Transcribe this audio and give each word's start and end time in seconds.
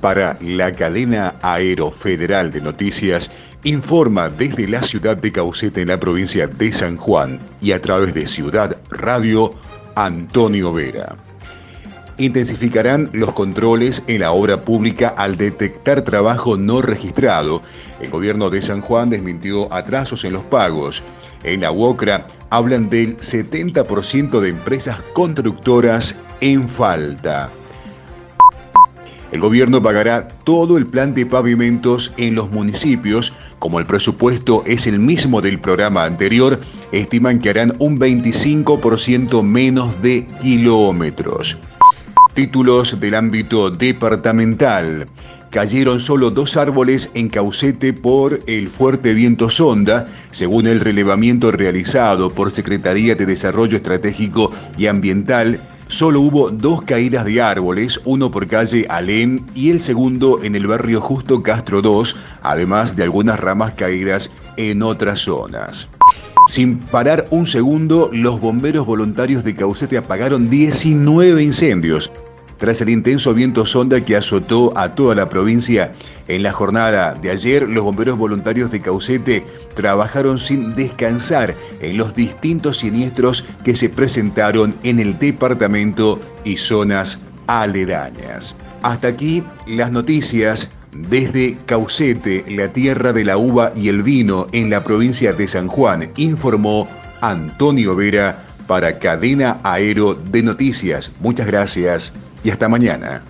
Para 0.00 0.36
la 0.40 0.72
cadena 0.72 1.34
aerofederal 1.42 2.50
de 2.50 2.62
noticias, 2.62 3.30
informa 3.64 4.30
desde 4.30 4.66
la 4.66 4.82
ciudad 4.82 5.16
de 5.18 5.30
Caucete 5.30 5.82
en 5.82 5.88
la 5.88 5.98
provincia 5.98 6.46
de 6.46 6.72
San 6.72 6.96
Juan 6.96 7.38
y 7.60 7.72
a 7.72 7.82
través 7.82 8.14
de 8.14 8.26
Ciudad 8.26 8.78
Radio, 8.88 9.50
Antonio 9.94 10.72
Vera. 10.72 11.16
Intensificarán 12.16 13.10
los 13.12 13.32
controles 13.32 14.02
en 14.06 14.20
la 14.20 14.32
obra 14.32 14.58
pública 14.58 15.14
al 15.16 15.36
detectar 15.36 16.02
trabajo 16.02 16.56
no 16.56 16.80
registrado. 16.80 17.60
El 18.00 18.10
gobierno 18.10 18.48
de 18.48 18.62
San 18.62 18.80
Juan 18.80 19.10
desmintió 19.10 19.72
atrasos 19.72 20.24
en 20.24 20.34
los 20.34 20.44
pagos. 20.44 21.02
En 21.44 21.60
la 21.60 21.72
UOCRA 21.72 22.26
hablan 22.48 22.88
del 22.88 23.16
70% 23.18 24.40
de 24.40 24.48
empresas 24.48 25.00
constructoras 25.12 26.14
en 26.40 26.68
falta. 26.68 27.50
El 29.32 29.40
gobierno 29.40 29.80
pagará 29.82 30.26
todo 30.44 30.76
el 30.76 30.86
plan 30.86 31.14
de 31.14 31.24
pavimentos 31.24 32.12
en 32.16 32.34
los 32.34 32.50
municipios. 32.50 33.32
Como 33.60 33.78
el 33.78 33.86
presupuesto 33.86 34.64
es 34.66 34.86
el 34.88 34.98
mismo 34.98 35.40
del 35.40 35.60
programa 35.60 36.04
anterior, 36.04 36.60
estiman 36.90 37.38
que 37.38 37.50
harán 37.50 37.74
un 37.78 37.96
25% 37.96 39.42
menos 39.42 40.02
de 40.02 40.26
kilómetros. 40.42 41.58
Títulos 42.34 42.98
del 42.98 43.14
ámbito 43.14 43.70
departamental. 43.70 45.06
Cayeron 45.50 45.98
solo 45.98 46.30
dos 46.30 46.56
árboles 46.56 47.10
en 47.14 47.28
Caucete 47.28 47.92
por 47.92 48.38
el 48.46 48.70
fuerte 48.70 49.14
viento 49.14 49.50
sonda, 49.50 50.06
según 50.30 50.68
el 50.68 50.78
relevamiento 50.78 51.50
realizado 51.50 52.30
por 52.30 52.52
Secretaría 52.52 53.16
de 53.16 53.26
Desarrollo 53.26 53.76
Estratégico 53.76 54.50
y 54.78 54.86
Ambiental. 54.86 55.60
Solo 55.90 56.20
hubo 56.20 56.50
dos 56.50 56.82
caídas 56.84 57.24
de 57.24 57.42
árboles, 57.42 58.00
uno 58.04 58.30
por 58.30 58.46
calle 58.46 58.86
Alem 58.88 59.40
y 59.56 59.70
el 59.70 59.82
segundo 59.82 60.40
en 60.42 60.54
el 60.54 60.68
barrio 60.68 61.00
Justo 61.00 61.42
Castro 61.42 61.82
2, 61.82 62.16
además 62.42 62.94
de 62.94 63.02
algunas 63.02 63.40
ramas 63.40 63.74
caídas 63.74 64.32
en 64.56 64.84
otras 64.84 65.22
zonas. 65.22 65.88
Sin 66.48 66.78
parar 66.78 67.26
un 67.30 67.48
segundo, 67.48 68.08
los 68.12 68.40
bomberos 68.40 68.86
voluntarios 68.86 69.42
de 69.42 69.56
Caucete 69.56 69.98
apagaron 69.98 70.48
19 70.48 71.42
incendios. 71.42 72.10
Tras 72.60 72.82
el 72.82 72.90
intenso 72.90 73.32
viento 73.32 73.64
sonda 73.64 74.04
que 74.04 74.16
azotó 74.16 74.76
a 74.76 74.94
toda 74.94 75.14
la 75.14 75.30
provincia, 75.30 75.92
en 76.28 76.42
la 76.42 76.52
jornada 76.52 77.14
de 77.14 77.30
ayer 77.30 77.66
los 77.66 77.82
bomberos 77.82 78.18
voluntarios 78.18 78.70
de 78.70 78.80
Caucete 78.80 79.46
trabajaron 79.74 80.38
sin 80.38 80.76
descansar 80.76 81.54
en 81.80 81.96
los 81.96 82.14
distintos 82.14 82.76
siniestros 82.76 83.46
que 83.64 83.74
se 83.74 83.88
presentaron 83.88 84.74
en 84.82 85.00
el 85.00 85.18
departamento 85.18 86.20
y 86.44 86.58
zonas 86.58 87.22
aledañas. 87.46 88.54
Hasta 88.82 89.08
aquí 89.08 89.42
las 89.66 89.90
noticias 89.90 90.76
desde 91.08 91.56
Caucete, 91.64 92.44
la 92.48 92.68
tierra 92.68 93.14
de 93.14 93.24
la 93.24 93.38
uva 93.38 93.72
y 93.74 93.88
el 93.88 94.02
vino 94.02 94.48
en 94.52 94.68
la 94.68 94.84
provincia 94.84 95.32
de 95.32 95.48
San 95.48 95.66
Juan, 95.66 96.10
informó 96.16 96.86
Antonio 97.22 97.96
Vera 97.96 98.49
para 98.70 99.00
Cadena 99.00 99.58
Aero 99.64 100.14
de 100.14 100.44
Noticias. 100.44 101.10
Muchas 101.18 101.48
gracias 101.48 102.12
y 102.44 102.50
hasta 102.50 102.68
mañana. 102.68 103.24